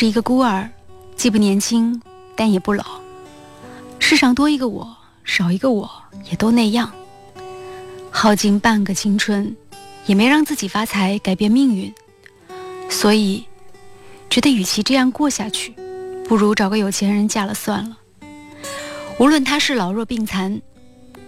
[0.00, 0.66] 是一个孤儿，
[1.14, 2.00] 既不年轻，
[2.34, 2.82] 但也不老。
[3.98, 5.90] 世上多一个我，少一个我，
[6.30, 6.90] 也都那样。
[8.10, 9.54] 耗尽半个青春，
[10.06, 11.92] 也没让自己发财，改变命运。
[12.88, 13.44] 所以，
[14.30, 15.74] 觉得与其这样过下去，
[16.26, 17.98] 不如找个有钱人嫁了算了。
[19.18, 20.62] 无论他是老弱病残，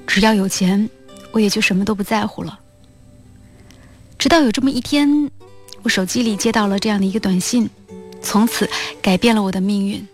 [0.07, 0.89] 只要有钱，
[1.33, 2.59] 我也就什么都不在乎了。
[4.19, 5.31] 直到有这么一天，
[5.83, 7.69] 我手机里接到了这样的一个短信，
[8.23, 8.69] 从此
[9.01, 10.07] 改变了我的命运。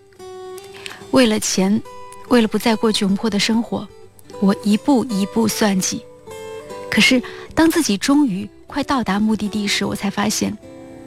[1.10, 1.80] 为了钱，
[2.28, 3.86] 为了不再过窘迫的生活，
[4.40, 6.02] 我一步一步算计。
[6.90, 7.22] 可是，
[7.54, 10.56] 当自己终于快到达目的地时，我才发现，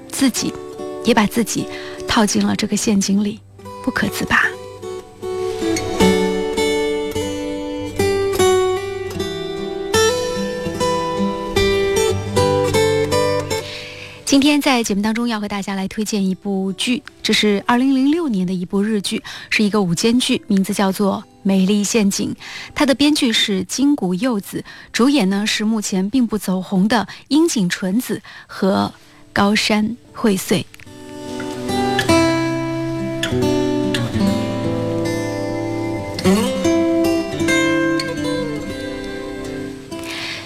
[0.10, 0.54] 自己
[1.04, 1.68] 也把自己
[2.08, 3.40] 套进了这个陷阱里，
[3.84, 4.46] 不可自拔。
[14.32, 22.34] 今天在节目当中要和大家来推荐一部剧，这是二零零六年的一部日剧，是一个午间剧，名字叫做《美丽陷阱》。
[22.74, 28.94] 它的编剧是金谷柚子，主演呢是目前并不走红的樱井纯子和
[29.34, 30.66] 高山惠穗。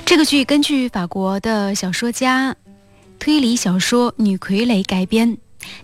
[0.04, 2.56] 这个剧根据法国的小说家。
[3.20, 5.38] 推理小说《女傀儡》改编，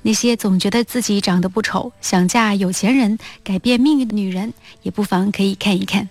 [0.03, 6.07] 那些总觉得自己长得不丑、想嫁有钱人、改变命运的女人，也不妨可以看一看。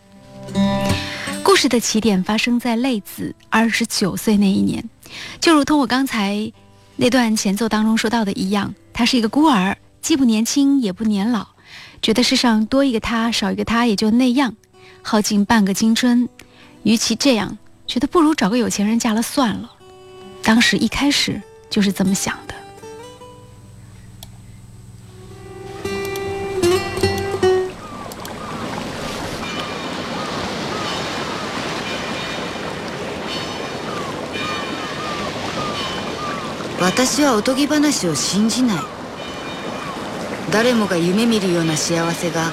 [1.43, 4.89] 故事的起点发生在泪子二十九岁那一年，
[5.41, 6.53] 就如同我刚才
[6.97, 11.47] 那段前奏当中说到的一样，她是一个孤儿，既不年轻也不年老，
[12.03, 14.55] 觉得世上多一个他少一个他也就那样，
[15.03, 16.29] 耗尽半个青春，
[16.83, 19.71] 与其这样，觉得不如找个有钱人嫁了算了。
[20.43, 22.61] 当时一开始就是这么想的。
[36.81, 38.79] 私はおとぎ話を信じない
[40.51, 42.51] 誰もが夢見るような幸せが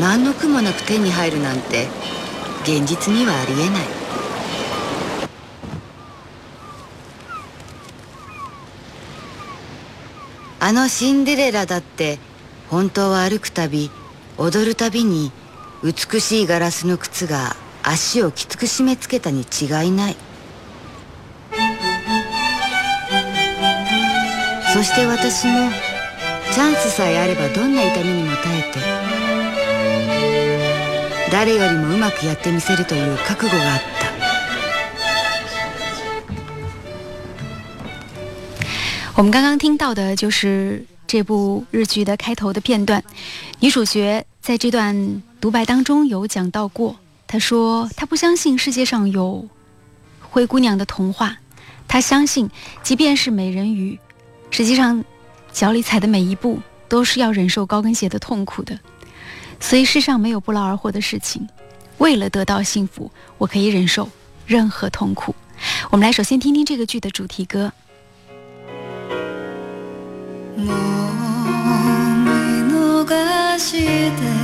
[0.00, 1.88] 何の苦もなく手に入るなんて
[2.62, 3.93] 現実にはありえない
[10.64, 12.18] あのシンデレラだって
[12.70, 13.90] 本当は歩くたび
[14.38, 15.30] 踊るたびに
[15.82, 20.16] 美しいガラスの靴が足をきつく締め付けたに違いない。
[24.72, 25.70] そして私も
[26.50, 28.78] チャンスさえあればどんな痛みにも耐えて
[31.30, 34.03] 誰よりもうまくやってみせるという覚悟があった。
[39.16, 43.02] 我们刚刚听到的就是这部日剧的开头的片段，
[43.60, 46.96] 女主角在这段独白当中有讲到过，
[47.28, 49.48] 她说她不相信世界上有
[50.20, 51.38] 灰姑娘的童话，
[51.86, 52.50] 她相信
[52.82, 53.96] 即便是美人鱼，
[54.50, 55.04] 实际上
[55.52, 56.58] 脚里踩的每一步
[56.88, 58.76] 都是要忍受高跟鞋的痛苦的，
[59.60, 61.48] 所以世上没有不劳而获的事情，
[61.98, 63.08] 为了得到幸福，
[63.38, 64.10] 我可以忍受
[64.44, 65.32] 任何痛苦。
[65.90, 67.72] 我们来首先听听这个剧的主题歌。
[70.56, 70.66] もう
[72.26, 74.43] 見逃して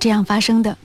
[0.00, 0.76] 这样发生的。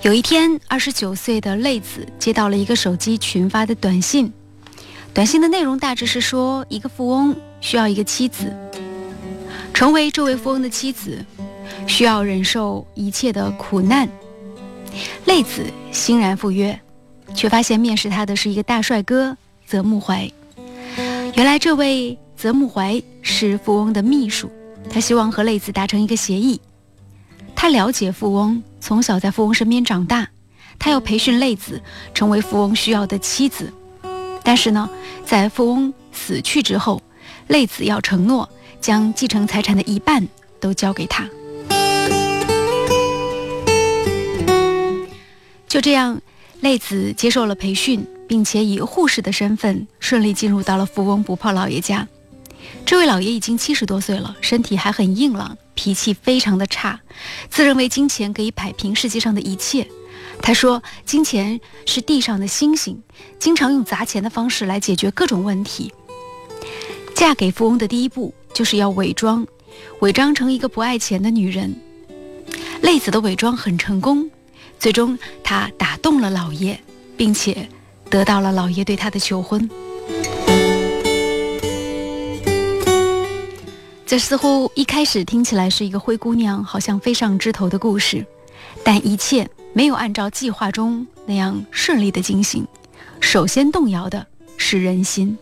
[0.00, 4.30] 有一天，二十九岁的泪子接到了一个手机群发的短信，
[5.14, 8.54] 短信的内容大致是说，一个富翁需要一个妻子，
[9.72, 11.24] 成为这位富翁的妻子，
[11.86, 14.06] 需要忍受一切的苦难。
[15.24, 16.78] 泪子欣然赴约，
[17.34, 19.34] 却发现面试他的是一个大帅哥，
[19.66, 20.30] 泽木怀。
[21.34, 24.50] 原来这位泽木怀是富翁的秘书，
[24.90, 26.60] 他希望和泪子达成一个协议。
[27.56, 30.28] 他了解富翁，从小在富翁身边长大，
[30.78, 31.80] 他要培训泪子
[32.12, 33.72] 成为富翁需要的妻子。
[34.42, 34.88] 但是呢，
[35.24, 37.02] 在富翁死去之后，
[37.48, 38.48] 泪子要承诺
[38.80, 40.28] 将继承财产的一半
[40.60, 41.28] 都交给他。
[45.66, 46.20] 就这样，
[46.60, 52.08] 泪子接受了培训，并且以护士的身份顺利进入到了富翁不泡老爷家。
[52.84, 57.00] 这位老爷已经七十多岁了，身体还很硬朗，脾气非常的差，
[57.48, 59.86] 自认为金钱可以摆平世界上的一切。
[60.42, 63.00] 他说：“金钱是地上的星星，
[63.38, 65.92] 经常用砸钱的方式来解决各种问题。”
[67.14, 69.46] 嫁给富翁的第一步就是要伪装，
[70.00, 71.72] 伪装成一个不爱钱的女人。
[72.82, 74.28] 泪子的伪装很成功。
[74.76, 76.76] 最终，他打动了老爷，
[77.16, 77.68] 并且
[78.10, 79.68] 得到了老爷对他的求婚。
[84.06, 88.24] 这似乎一开始听起来是一个灰姑娘好像飞上枝头的故事，
[88.84, 92.66] 但一切没有按照计划中那样顺利的进行。
[93.20, 94.24] 首先动摇的
[94.56, 95.36] 是人心。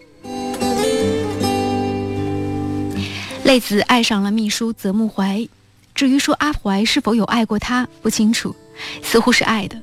[3.44, 5.46] 泪子爱上了秘书泽木怀，
[5.94, 8.54] 至于说阿怀是否有爱过他，不清楚。
[9.02, 9.76] 似乎是爱的，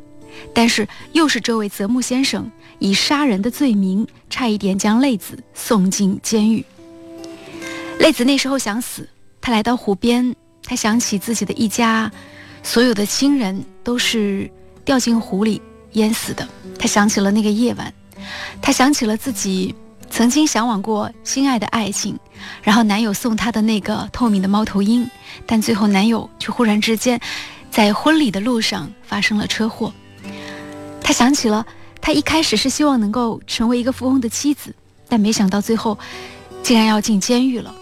[0.53, 2.49] 但是又是这位泽木先生
[2.79, 6.63] 以杀人的罪名，差一点将泪子送进监狱。
[7.99, 9.07] 泪子那时候想死，
[9.41, 12.11] 他来到湖边，他想起自己的一家，
[12.63, 14.49] 所有的亲人都是
[14.85, 15.61] 掉进湖里
[15.93, 16.47] 淹死的。
[16.77, 17.93] 他想起了那个夜晚，
[18.61, 19.75] 他想起了自己
[20.09, 22.17] 曾经向往过心爱的爱情，
[22.63, 25.05] 然后男友送她的那个透明的猫头鹰，
[25.45, 27.19] 但最后男友却忽然之间。
[27.71, 29.93] 在婚礼的路上发生了车祸，
[31.09, 31.65] 他想起了
[31.99, 34.71] 他一开始是希望能够成为一个富翁的妻子，
[35.07, 35.97] 但没想到最后
[36.61, 37.73] 竟然要进监狱了。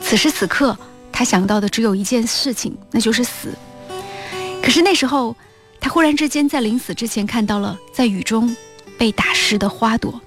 [0.00, 0.76] 此时此刻，
[1.10, 3.54] 他想到的只有一件事情，那就是死。
[4.62, 5.34] 可是那时候，
[5.80, 8.54] 他忽然之间在临死之前看到了在雨中
[8.98, 10.20] 被打湿的花朵，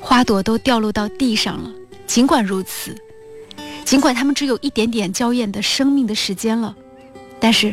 [0.00, 1.70] 花朵都掉落到地上了。
[2.04, 2.92] 尽管如此，
[3.84, 6.74] 尽管他们只有一点点娇艳的生命的时间了，
[7.38, 7.72] 但是。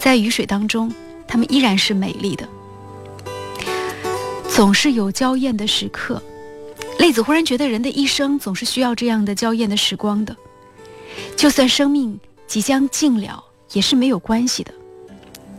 [0.00, 0.92] 在雨水当中，
[1.28, 2.46] 他们依然是美丽的。
[4.56, 6.22] 总是有娇艳的时刻，
[6.98, 10.34] 泪子忽然觉得人的一生总是需要这样的娇艳的时光的。
[11.36, 13.44] 就算生命即将尽了，
[13.74, 14.72] 也是没有关系的。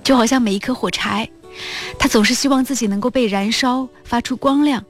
[0.04, 1.30] 就好像每一颗火柴，
[2.00, 4.84] 它总是希望自己能够被燃烧，发出光亮。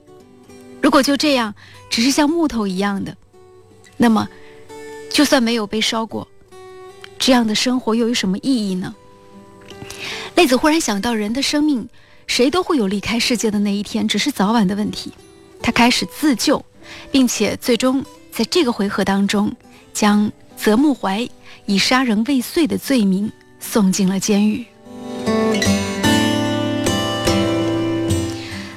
[0.82, 1.54] 如果就这样，
[1.90, 3.14] 只是像木头一样的，
[3.98, 4.26] 那么，
[5.12, 6.26] 就算没有被烧过，
[7.20, 8.96] 这样的生活又有什么意义呢？
[10.36, 11.90] 泪子忽然想到，人的生命，
[12.28, 15.12] 谁都会有离开世界的那一天，只是早晚的问题。
[15.62, 16.64] 他开始自救，
[17.12, 19.52] 并且最终在这个回合当中，
[19.94, 21.28] 将泽木怀
[21.66, 24.66] 以杀人未遂的罪名送进了监狱。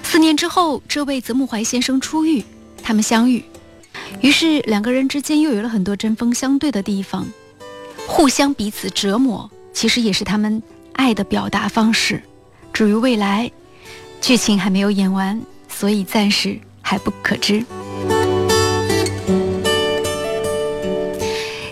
[0.03, 2.43] 四年之后，这位泽木怀先生出狱，
[2.83, 3.45] 他们相遇，
[4.23, 7.27] 于是两个人之间又有了很多针锋相对的地方，
[8.07, 10.63] 互相彼此折磨，其实也是他们。
[10.93, 12.23] 爱的表达方式，
[12.81, 13.53] 至于未来，
[14.23, 17.63] 剧情还没有演完，所以暂时还不可知。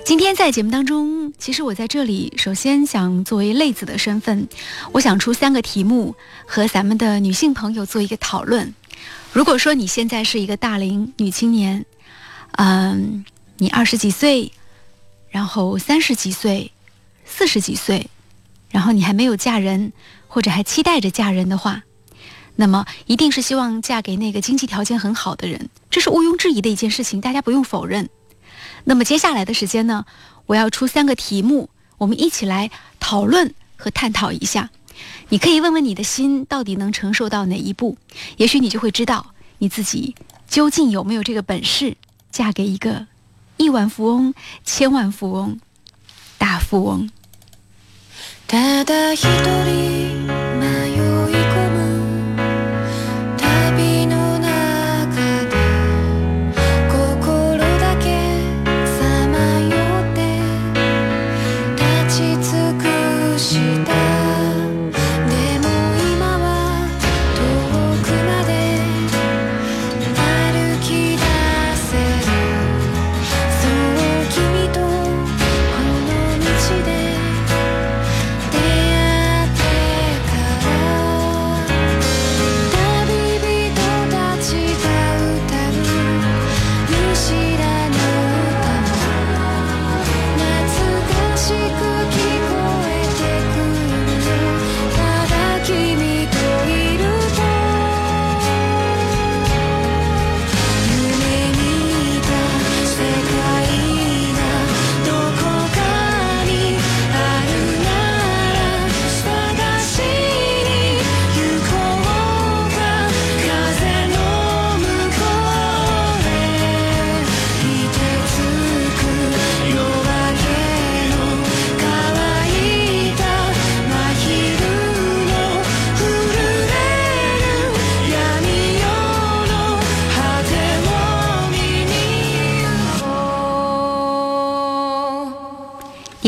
[0.04, 4.46] 今天在节目当中，其实我在这里首先想作为类子的身份，
[4.92, 6.14] 我想出三个题目
[6.46, 8.74] 和咱们的女性朋友做一个讨论。
[9.32, 11.86] 如果说你现在是一个大龄女青年，
[12.58, 13.24] 嗯，
[13.56, 14.52] 你二十几岁，
[15.30, 16.70] 然后三十几岁，
[17.24, 18.06] 四十几岁。
[18.70, 19.90] 然后你还没有嫁人，
[20.28, 21.82] 或者还期待着嫁人的话，
[22.54, 28.08] 那么一定是希望嫁给那个经济条件很好的人，这是毋庸置疑的一件事情，大家不用否认。
[28.84, 30.04] 那么接下来的时间呢，
[30.46, 32.70] 我要出三个题目，我们一起来
[33.00, 34.70] 讨论和探讨一下。
[35.28, 37.96] 你可以问问你的心，到底能承受到哪一步？
[38.36, 40.14] 也许你就会知道你自己
[40.48, 41.96] 究竟有没有这个本事，
[42.32, 43.06] 嫁给一个
[43.56, 45.60] 亿万富翁、千万富翁、
[46.38, 47.08] 大富翁。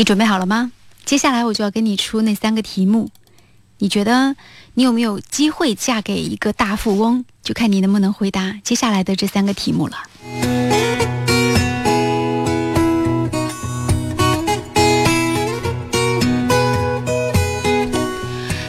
[0.01, 0.71] 你准备好了吗？
[1.05, 3.11] 接下来我就要跟你出那三个题目，
[3.77, 4.35] 你觉得
[4.73, 7.23] 你有没有机会嫁给一个大富翁？
[7.43, 9.97] 就看你能不能回答接下来的这三个题目了。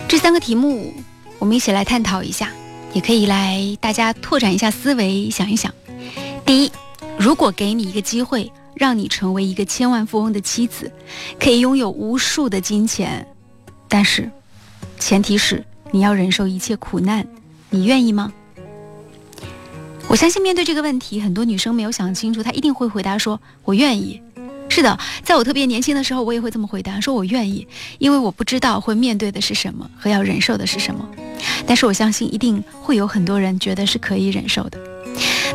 [0.06, 0.92] 这三个题目，
[1.38, 2.50] 我们一起来探讨一下，
[2.92, 5.72] 也可以来大家拓展一下思维，想一想。
[6.44, 6.70] 第一，
[7.18, 8.52] 如果给你一个机会。
[8.74, 10.90] 让你成为一个千万富翁的妻子，
[11.38, 13.26] 可以拥有无数的金钱，
[13.88, 14.30] 但是，
[14.98, 17.26] 前提是你要忍受一切苦难，
[17.70, 18.32] 你愿意吗？
[20.08, 24.20] 我相信面对这个问题，很多女生没有想清楚，她一定会回答说：“我愿意。”
[24.68, 27.66] 是的，在我特别年轻的时候，我也会这么回答，说我愿意，
[27.98, 31.06] 因为我不知道会面对的是什么和要忍受的是什么。
[31.66, 34.78] 但是我相信，一定会有很多人觉得是可以忍受的。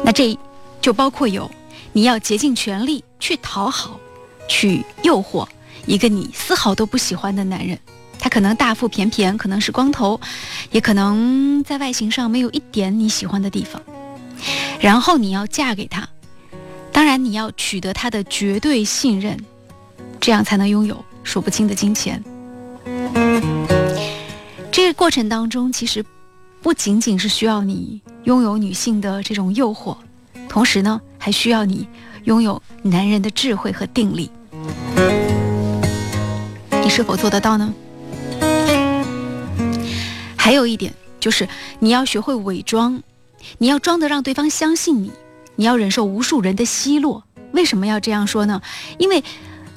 [0.03, 0.37] 那这
[0.81, 1.49] 就包括有。
[1.97, 3.99] 你要竭尽全力去讨好，
[4.47, 5.47] 去诱惑
[5.87, 7.79] 一个你丝毫都不喜欢的男人。
[8.19, 10.21] 他可能大腹便便，可能是光头，
[10.69, 13.81] 也可能在外形上没有一点你喜欢的地方。
[14.79, 16.07] 然后你要嫁给他，
[16.91, 19.35] 当然你要取得他的绝对信任，
[20.21, 22.23] 这样才能拥有数不清的金钱。
[24.71, 26.05] 这个过程当中，其实
[26.61, 29.97] 不仅仅是需要你拥有女性的这种诱惑。
[30.47, 31.87] 同时呢，还需要你
[32.25, 34.29] 拥有男人的智慧和定力。
[36.83, 37.73] 你是否做得到呢？
[40.35, 41.47] 还有一点就是，
[41.79, 43.01] 你要学会伪装，
[43.57, 45.11] 你要装的让对方相信你，
[45.57, 47.23] 你要忍受无数人的奚落。
[47.51, 48.61] 为什么要这样说呢？
[48.97, 49.23] 因为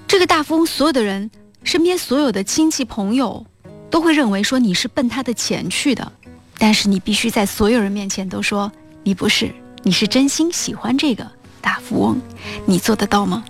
[0.07, 1.31] 这个大富翁，所有的人
[1.65, 3.45] 身边所有的亲戚朋友
[3.91, 6.13] 都会认为说你是奔他的钱去的，
[6.59, 8.71] 但是你必须在所有人面前都说
[9.03, 9.53] 你不是。
[9.83, 11.27] 你是真心喜欢这个
[11.61, 12.21] 大富翁，
[12.67, 13.45] 你做得到吗？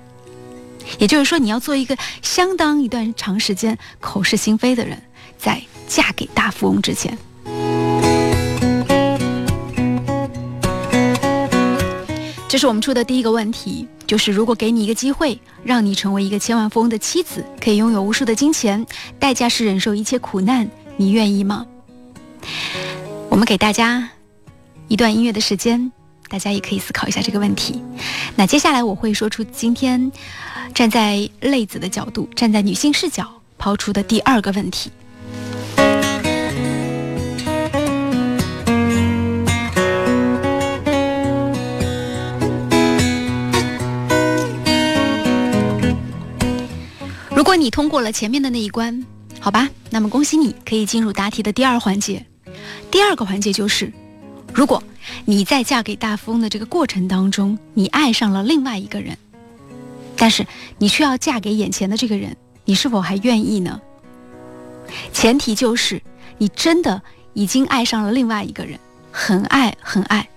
[0.99, 5.01] 也就是说，你要做一个相当一段长时间口是心非的人，
[5.39, 7.17] 在嫁给大富翁之前。
[12.49, 18.85] 这是我们出的第一个问题，就是如果给你一个机会，让你成为一个千万富翁的妻子，可以拥有无数的金钱，
[19.19, 21.67] 代价是忍受一切苦难，你愿意吗？
[23.29, 24.09] 我们给大家
[24.89, 25.93] 一段音乐的时间。
[26.31, 27.83] 大家也可以思考一下这个问题。
[28.37, 30.11] 那接下来我会说出今天
[30.73, 34.93] 站在泪子的角度，站在女性视角抛出的第二个问题。
[47.35, 49.05] 如果你通过了前面的那一关，
[49.41, 52.25] 好吧，那么恭喜你，可以进入答题的第二环节。
[52.89, 53.93] 第二个环节就是，
[54.54, 54.83] 如果。
[55.25, 59.16] 你在嫁给大富翁的这个过程当中，你爱上了另外一个人，
[60.16, 60.47] 但是
[60.78, 63.80] 你却要嫁给眼前的这个人，你是否还愿意呢？
[65.12, 66.00] 前提就是
[66.38, 67.02] 你真的
[67.33, 68.78] 已经爱上了另外一个人，
[69.11, 70.28] 很爱很爱，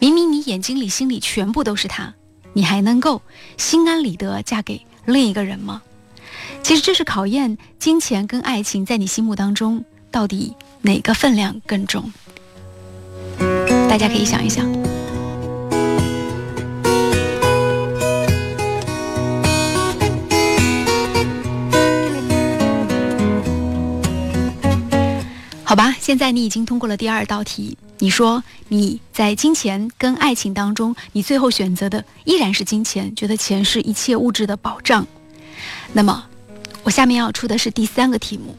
[0.00, 2.12] 明明你眼睛里、心里全部都是他，
[2.52, 3.20] 你还能够
[3.56, 5.82] 心安理得嫁给另一个人吗？
[6.62, 12.12] 其实这是考验金钱跟爱情在你心目当中到底哪个分量更重。
[13.88, 14.66] 大家可以想一想。
[25.64, 27.76] 好吧，现在你已经通过了第二道题。
[27.98, 35.06] 你说你在金钱跟爱情当中，你最后选择的依然是金钱，觉得钱是一切物质的保障。
[35.94, 36.24] 那么，
[36.82, 38.56] 我下面要出的是第三个题目。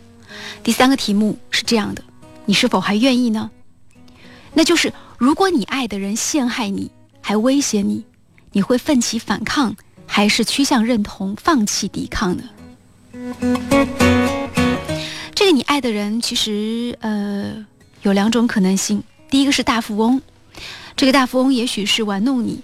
[0.63, 2.03] 第三个题目是这样的：
[2.45, 3.51] 你是否还愿意呢？
[4.53, 4.91] 那就是。
[5.17, 8.05] 如果你爱的人陷害你，还威胁你，
[8.51, 12.43] 你会奋起反抗，还是趋向认同、放弃抵抗呢？
[15.33, 17.65] 这个你爱的人其实呃
[18.03, 20.21] 有两种可能性，第一个是大富翁，
[20.95, 22.61] 这个大富翁也许是玩弄你，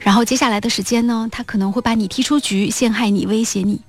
[0.00, 3.80] 然后接下来的时间呢，他可能会把你踢出局，陷害你、威胁你。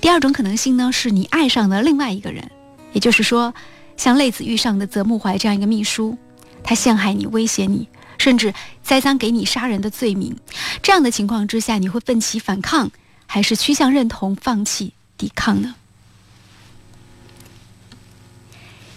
[0.00, 2.50] 第二种可能性呢，是你爱上了另外一个人，
[2.94, 3.52] 也就是说，
[3.98, 6.16] 像泪子遇上的泽木怀这样一个秘书。
[6.62, 7.88] 他陷害你，威胁你，
[8.18, 10.36] 甚至栽赃给你杀人的罪名。
[10.82, 12.90] 这样的情况之下，你会奋起反抗，
[13.26, 15.74] 还是趋向认同、放弃抵抗呢？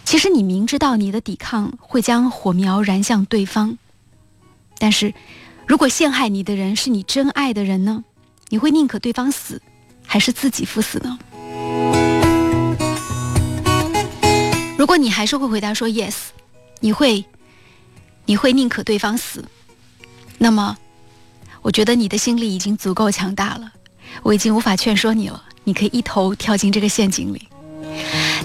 [0.05, 3.77] 其实你明知道你的抵抗会将火苗燃向对方，
[4.77, 5.13] 但是
[5.65, 8.03] 如果陷害你的人是你真爱的人呢？
[8.50, 9.62] 你会宁可对方死，
[10.05, 11.17] 还是自己赴死呢？
[14.77, 16.15] 如果你还是会回答说 yes，
[16.82, 17.25] 你会。
[18.25, 19.44] 你会宁可对方死，
[20.38, 20.77] 那么，
[21.62, 23.72] 我觉得你的心理已经足够强大了，
[24.22, 27.48] 我已经无法劝说你了，你可以一头跳进这个陷阱里。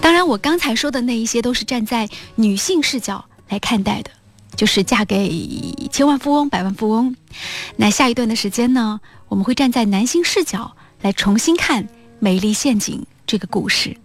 [0.01, 4.11] 当然，我刚才说的那一些都是站在女性视角来看待的，
[4.57, 5.31] 就是嫁给
[5.93, 7.15] 千万富翁、百万富翁。
[7.77, 11.85] 那下一段的时间呢，我们会站在男性视角来重新看
[12.19, 13.97] 《美丽陷阱》这个故事。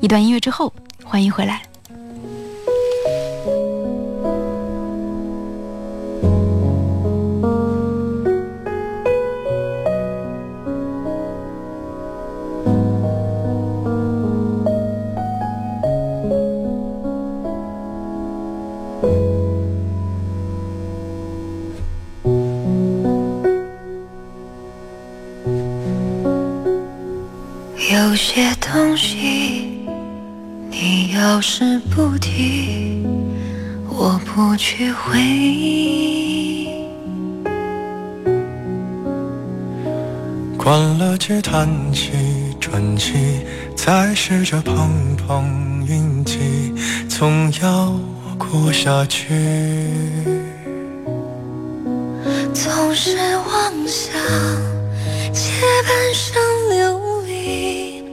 [0.00, 0.72] 一段音乐之后，
[1.04, 1.67] 欢迎回来。
[41.18, 42.12] 关了机，弹起
[42.60, 43.12] 专辑，
[43.74, 46.38] 再试着碰碰运气，
[47.08, 47.92] 总要
[48.38, 49.34] 过下去。
[52.54, 54.12] 总是妄想
[55.32, 55.50] 借
[55.86, 58.04] 半生流离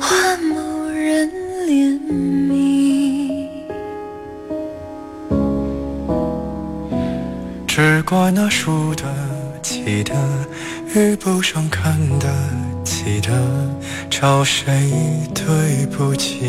[0.00, 1.28] 换某人
[1.66, 1.98] 怜
[2.48, 3.48] 悯。
[7.66, 9.04] 只怪那输得
[9.62, 10.14] 起的
[10.94, 12.28] 遇不上看得
[12.84, 13.30] 起的，
[14.10, 14.90] 找谁
[15.34, 16.40] 对不起？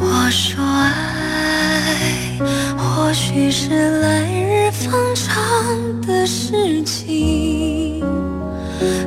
[0.00, 2.38] 我说爱，
[2.78, 8.00] 或许是来日方长的事情，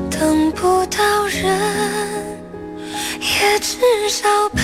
[0.10, 1.44] 等不到人，
[3.20, 4.64] 也至少盼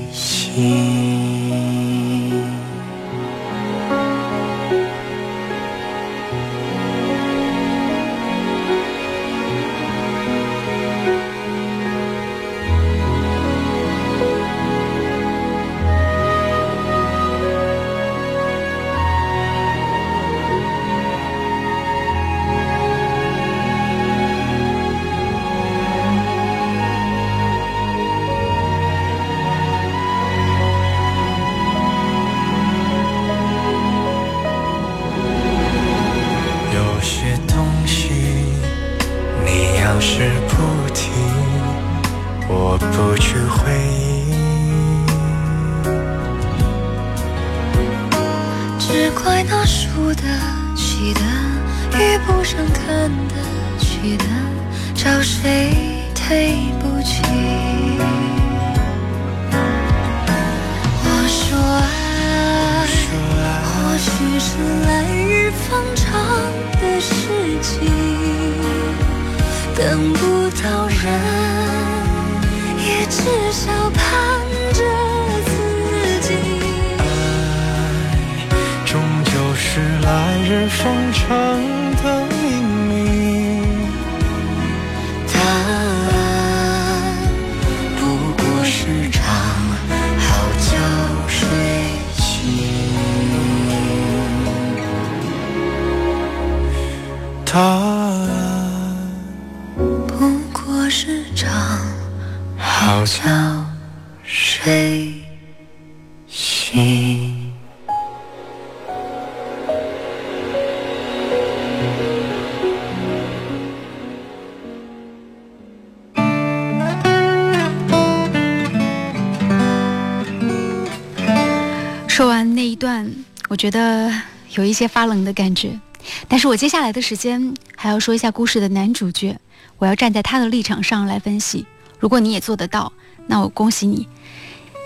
[123.61, 124.11] 觉得
[124.55, 125.79] 有一些发冷的感觉。
[126.27, 129.39] 但是我接下来的时间还要说一下故事的男主角，
[129.77, 131.67] 我要站在他的立场上来分析。
[131.99, 132.91] 如果你也做得到，
[133.27, 134.07] 那我恭喜你，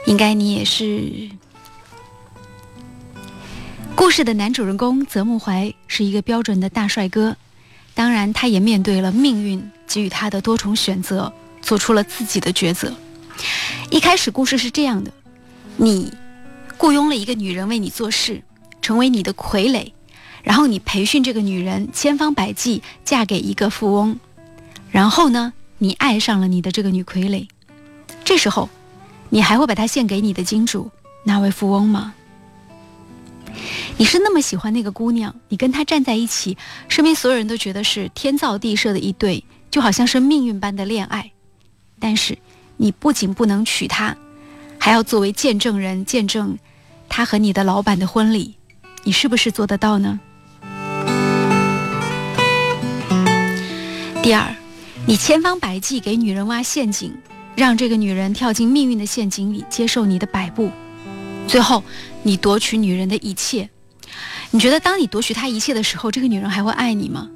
[0.08, 1.30] 应该你也是。
[3.96, 7.38] 故事的男主人公泽木怀是一个标准的大帅哥，
[7.94, 12.94] 当然他也面对了命运给予他的多重选择，做出了自己的抉择。
[13.90, 15.14] 一开始故事是这样的，
[15.78, 16.12] 你。
[16.78, 18.44] 雇佣了一个女人为你做事，
[18.86, 19.94] 成为你的傀儡，
[20.44, 24.20] 然后你培训这个女人，千方百计嫁给一个富翁，
[24.92, 27.48] 然后呢，你爱上了你的这个女傀儡，
[28.24, 28.70] 这时候，
[29.30, 30.92] 你还会把她献给你的金主
[31.24, 32.14] 那位富翁吗？
[33.98, 36.56] 你是那么喜欢那个姑娘，你跟她站在一起，
[36.88, 41.32] 身边所有人都觉得是天造地设的一对，就好像是命运般的恋爱。
[42.00, 42.38] 但是
[42.78, 44.16] 你不仅不能娶她，
[44.78, 46.56] 还要作为见证人见证
[47.10, 48.54] 她和你的老板的婚礼，
[49.06, 50.20] 你是不是做得到呢？
[54.24, 54.54] 第二，
[55.06, 57.16] 你千方百计给女人挖陷阱，
[57.56, 60.72] 让这个女人跳进命运的陷阱里，接受你的摆布，
[61.48, 61.84] 最后
[62.24, 63.70] 你夺取女人的一切。
[64.50, 67.30] 你觉得，当你夺取她一切的时候，这个女人还会爱你吗？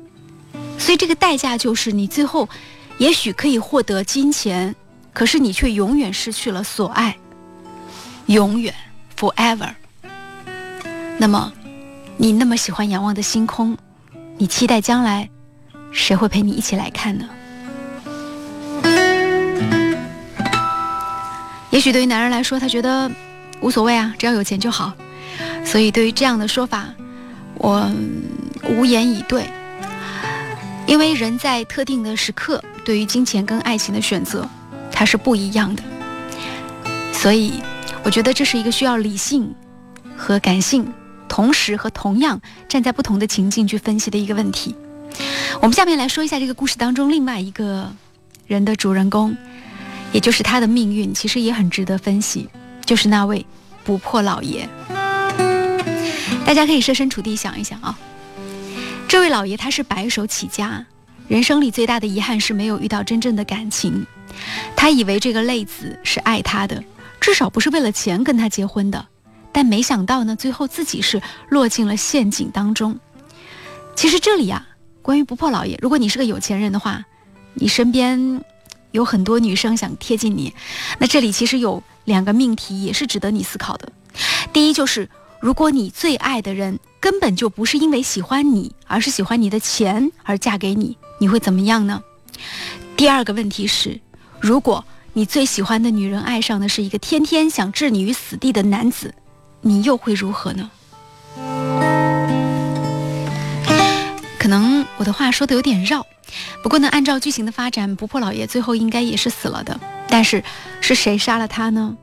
[0.79, 2.49] 所以，这个代价就是你最后，
[2.97, 4.75] 也许可以获得金钱，
[5.13, 7.15] 可是你却永远失去了所爱，
[8.25, 8.73] 永远
[9.15, 9.69] ，forever。
[11.19, 11.51] 那么，
[12.21, 13.77] 你那么喜欢仰望的星空，
[14.37, 15.29] 你期待将来，
[15.89, 17.29] 谁会陪你一起来看呢？
[21.69, 23.09] 也许对于男人来说，他觉得
[23.61, 24.93] 无所谓啊，只要有钱就好。
[25.63, 26.89] 所以，对于这样的说法，
[27.55, 27.89] 我
[28.67, 29.45] 无言以对。
[30.87, 34.45] 因为人在特定的时刻，对于金钱跟爱情的选择，
[34.91, 35.81] 它是不一样的。
[37.13, 37.63] 所以，
[38.03, 39.55] 我觉得这是一个需要理性
[40.17, 40.85] 和感性
[41.39, 44.75] 同时和同样站在不同的情境去分析的一个问题。
[45.61, 47.89] 我们下面来说一下这个故事当中另外一个
[48.45, 49.37] 人的主人公，
[50.11, 52.49] 也就是他的命运，其实也很值得分析，
[52.83, 53.45] 就是那位
[53.85, 54.67] 不破老爷。
[56.45, 57.97] 大家可以设身处地想一想啊，
[59.07, 60.85] 这位老爷他是白手起家，
[61.29, 64.05] 人生里最大的遗憾是没有遇到真正的感情。
[64.75, 66.83] 他以为这个泪子是爱他的，
[67.21, 69.07] 至少不是为了钱跟他结婚的，
[69.51, 72.99] 但没想到呢，最后自己是落进了陷阱当中。
[73.95, 74.67] 其实这里啊，
[75.01, 77.05] 关于不破老爷，如果你是个有钱人的话，
[77.53, 78.43] 你身边
[78.91, 80.53] 有很多女生想贴近你，
[80.97, 83.91] 那这里其实有两个命题也是值得你思考的。
[84.53, 85.09] 第一就是。
[85.41, 92.03] 如果你最爱的人根本就不是因为喜欢你，而是喜欢你的钱而嫁给你，你会怎么样呢？
[92.97, 94.01] 第二个问题是，
[94.41, 94.83] 如果
[95.13, 99.15] 你最喜欢的女人爱上的是一个天天想置你于死地的男子，
[99.61, 100.69] 你又会如何呢？
[104.39, 106.05] 可能我的话说的有点绕，
[106.63, 109.79] 不过呢，按照剧情的发展，不破老爷最后应该也是死了的。
[110.07, 110.43] 但是
[110.81, 111.95] 是谁杀了他呢？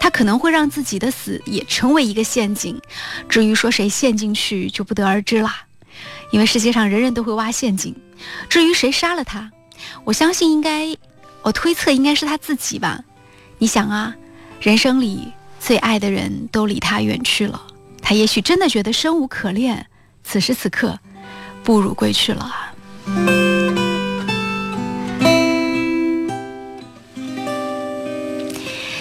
[0.00, 2.80] 他可能会让自己的死也成为一个陷阱，
[3.28, 5.64] 至于说谁陷进去就不得而知啦。
[6.30, 7.94] 因为世界上人人都会挖陷阱，
[8.48, 9.50] 至于谁杀了他，
[10.04, 10.96] 我相信应该，
[11.42, 13.00] 我推测应该是他自己吧。
[13.58, 14.14] 你想啊，
[14.60, 15.32] 人生里
[15.66, 17.58] 最爱的人都离他远去了，
[18.02, 19.86] 他也许真的觉得生无可恋，
[20.22, 20.98] 此时此刻，
[21.62, 22.52] 不如归去了。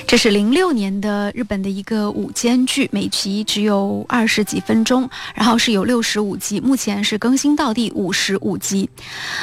[0.08, 8.90] 这是零六年的日本的一个午间剧，每集只有二十几分钟，然后是有六十五集，目前是更新到第五十五集。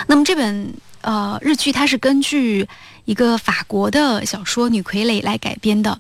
[0.07, 2.67] 那么这本呃日剧它是根据
[3.11, 5.99] 一个法国的小说《女傀儡》来改编的，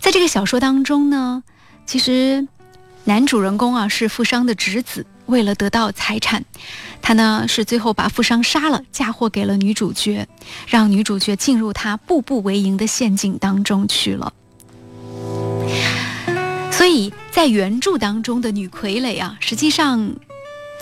[0.00, 1.42] 在这个小说当中呢，
[1.84, 2.48] 其实
[3.04, 5.04] 男主人公啊是富商的侄子。
[5.26, 6.42] 为了得到财产，
[7.02, 10.26] 他呢是最后把富商杀了，嫁祸给了女主角，
[10.66, 14.32] 让女主角进入他步步为营的陷阱当中去了。
[16.72, 20.14] 所以在原著当中的女傀儡啊，实际上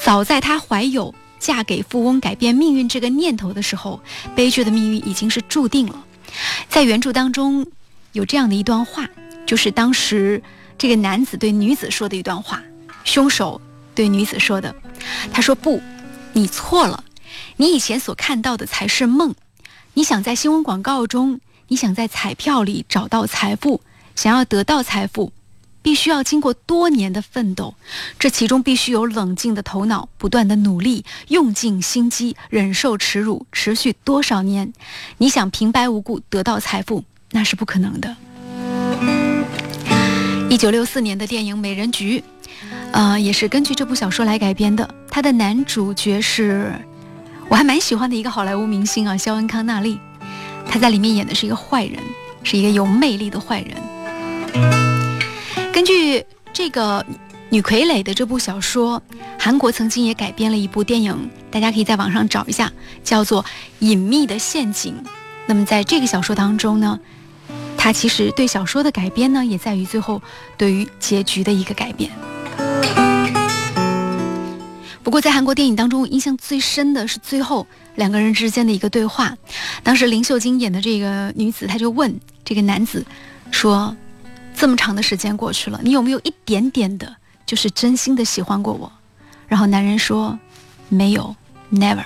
[0.01, 1.13] 早在她怀有
[1.47, 4.01] 嫁给富翁改变命运这个念头的时候，
[4.35, 6.05] 悲剧的命运已经是注定了。
[6.69, 7.65] 在原著当中
[8.11, 9.09] 有这样的一段话，
[9.47, 10.43] 就是当时
[10.77, 12.61] 这个男子对女子说的一段话：
[13.05, 13.61] 凶手。
[13.95, 14.75] 对女子说的，
[15.33, 15.81] 他说：“不，
[16.33, 17.05] 你错了，
[17.57, 19.35] 你以前所看到的才是梦。
[19.95, 23.81] 你想在新闻广告中，你想在彩票里找到财富，
[24.17, 25.33] 想要得到财富，
[25.87, 27.73] 必须要经过多年的奋斗，
[28.19, 34.73] 这其中必须有冷静的头脑，不断的努力，用尽心机，忍受耻辱，持续多少年？
[35.19, 38.17] 你想平白无故得到财富，那是不可能的。”
[40.51, 42.19] 一九六四年的电影《美人局》。
[42.91, 44.93] 呃，也是根据这部小说来改编的。
[45.09, 46.73] 他的男主角是
[47.49, 50.01] 我还蛮喜欢的一个好莱坞明星啊，肖恩康纳利。
[50.69, 52.03] 他在里面演的是一个坏人，
[52.43, 54.86] 是一个有魅力的坏人。
[55.77, 57.05] 根据这个
[57.51, 59.03] 女傀儡的这部小说，
[59.39, 62.73] 韩国曾经也改编了一部电影，大家可以在网上找一下，
[63.05, 63.43] 叫做
[63.81, 64.95] 《隐秘的陷阱》。
[65.45, 66.99] 那么在这个小说当中呢，
[67.77, 70.23] 它其实对小说的改编呢，也在于最后
[70.57, 72.11] 对于结局的一个改变。
[75.03, 79.37] 不过，在韩国电影当中，印象最深的是最后两个人之间的一个对话。
[79.83, 83.05] 当时林秀晶演的这个女子，她就问这个男子
[83.51, 83.95] 说
[84.59, 87.15] ：“这么长的时间过去了，你有没有一点点的
[87.45, 88.91] 就是真心的喜欢过我。
[89.47, 90.37] 然后男人说，
[90.89, 91.37] 没有
[91.71, 92.03] ，never。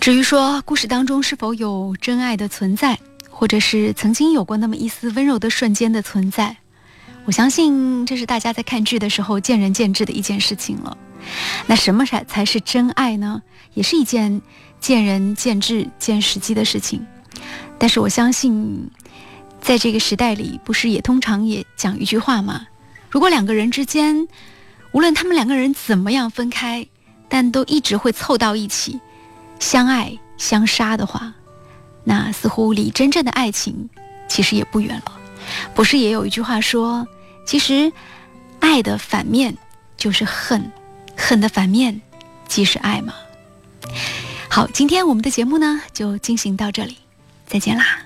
[0.00, 2.98] 至于说故事当中是否有真爱的存在，
[3.42, 6.58] 或者是曾经有过那么一丝温柔的瞬间的存在，
[7.24, 10.96] 我相信这是大家在看剧的时候见仁见智的一件事情了。
[11.66, 13.42] 那什么才才是真爱呢？
[13.74, 14.40] 也是一件
[14.78, 17.04] 见仁见智、见时机的事情。
[17.80, 18.88] 但是我相信，
[19.60, 22.68] 在这个时代里，不是也通常也讲一句话吗？
[23.10, 24.28] 如果两个人之间，
[24.92, 26.86] 无论他们两个人怎么样分开，
[27.28, 29.00] 但都一直会凑到一起。
[29.58, 31.34] 相爱相杀的话，
[32.04, 33.88] 那似乎离真正的爱情
[34.28, 35.18] 其实也不远了。
[35.74, 37.06] 不是也有一句话说，
[37.46, 37.92] 其实
[38.60, 39.56] 爱的反面
[39.96, 40.70] 就是恨，
[41.16, 42.00] 恨的反面
[42.46, 43.14] 即是爱吗？
[44.48, 46.98] 好，今天我们的节目呢就进行到这里，
[47.46, 47.98] 再见啦。